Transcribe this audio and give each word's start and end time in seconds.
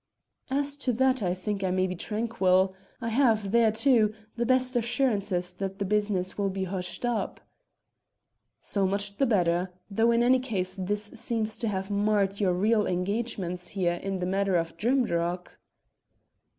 "As 0.49 0.75
to 0.77 0.91
that 0.93 1.21
I 1.21 1.35
think 1.35 1.63
I 1.63 1.69
may 1.69 1.85
be 1.85 1.95
tranquil. 1.95 2.73
I 3.01 3.09
have, 3.09 3.51
there 3.51 3.71
too, 3.71 4.15
the 4.35 4.47
best 4.47 4.75
assurances 4.75 5.53
that 5.53 5.77
the 5.77 5.85
business 5.85 6.39
will 6.39 6.49
be 6.49 6.63
hushed 6.63 7.05
up." 7.05 7.39
"So 8.59 8.87
much 8.87 9.17
the 9.17 9.27
better, 9.27 9.71
though 9.91 10.09
in 10.09 10.23
any 10.23 10.39
case 10.39 10.75
this 10.75 11.11
seems 11.13 11.55
to 11.59 11.67
have 11.67 11.91
marred 11.91 12.39
your 12.39 12.53
real 12.53 12.87
engagements 12.87 13.67
here 13.77 13.93
in 13.93 14.17
the 14.17 14.25
matter 14.25 14.55
of 14.55 14.75
Drimdarroch." 14.75 15.59